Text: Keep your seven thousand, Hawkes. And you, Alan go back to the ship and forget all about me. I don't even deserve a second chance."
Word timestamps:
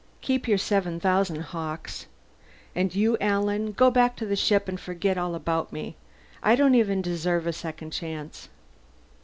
Keep 0.21 0.47
your 0.47 0.57
seven 0.57 0.99
thousand, 0.99 1.41
Hawkes. 1.41 2.07
And 2.73 2.95
you, 2.95 3.17
Alan 3.21 3.71
go 3.73 3.91
back 3.91 4.15
to 4.15 4.25
the 4.25 4.35
ship 4.35 4.67
and 4.67 4.79
forget 4.79 5.15
all 5.15 5.35
about 5.35 5.71
me. 5.71 5.95
I 6.41 6.55
don't 6.55 6.73
even 6.73 7.03
deserve 7.03 7.45
a 7.45 7.53
second 7.53 7.91
chance." 7.91 8.49